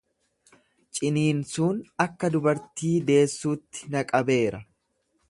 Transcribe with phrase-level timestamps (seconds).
[0.99, 4.65] Ciniinsuun akka dubartii deessuutti na qabeera.